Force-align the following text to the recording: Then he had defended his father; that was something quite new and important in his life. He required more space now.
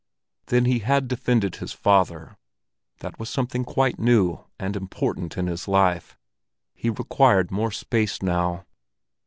Then 0.47 0.65
he 0.65 0.79
had 0.79 1.07
defended 1.07 1.57
his 1.57 1.73
father; 1.73 2.35
that 3.01 3.19
was 3.19 3.29
something 3.29 3.63
quite 3.63 3.99
new 3.99 4.39
and 4.57 4.75
important 4.75 5.37
in 5.37 5.45
his 5.45 5.67
life. 5.67 6.17
He 6.73 6.89
required 6.89 7.51
more 7.51 7.69
space 7.69 8.19
now. 8.19 8.65